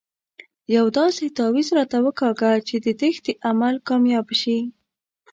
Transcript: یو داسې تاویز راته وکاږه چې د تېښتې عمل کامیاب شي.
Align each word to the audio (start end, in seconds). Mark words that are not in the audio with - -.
یو 0.75 0.85
داسې 0.99 1.25
تاویز 1.39 1.67
راته 1.77 1.97
وکاږه 2.05 2.51
چې 2.67 2.75
د 2.85 2.87
تېښتې 2.99 3.33
عمل 3.49 3.75
کامیاب 3.87 4.27
شي. 4.41 4.57